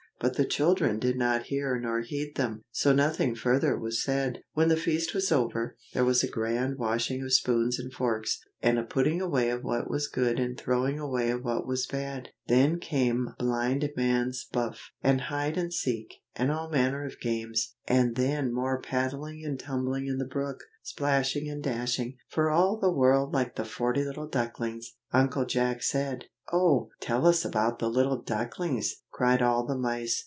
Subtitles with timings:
[0.19, 4.39] but the children did not hear nor heed them, so nothing further was said.
[4.53, 8.77] When the feast was over, there was a grand washing of spoons and forks, and
[8.77, 12.29] a putting away of what was good and throwing away of what was bad.
[12.45, 18.15] Then came blind man's buff, and hide and seek, and all manner of games; and
[18.15, 23.33] then more paddling and tumbling in the brook, splashing and dashing, "for all the world
[23.33, 26.25] like the forty little ducklings!" Uncle Jack said.
[26.53, 26.89] "Oh!
[26.99, 30.19] tell us about the little ducklings!" cried all the mice.